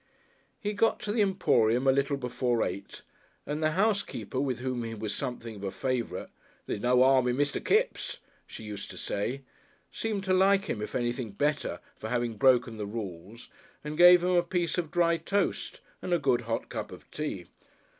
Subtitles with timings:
[0.59, 3.03] He got to the Emporium a little before eight
[3.45, 6.29] and the housekeeper with whom he was something of a favourite
[6.65, 7.63] ("There's no harm in Mr.
[7.63, 8.17] Kipps,"
[8.47, 9.43] she used to say)
[9.91, 13.47] seemed to like him if anything better for having broken the rules
[13.83, 17.45] and gave him a piece of dry toast and a good hot cup of tea.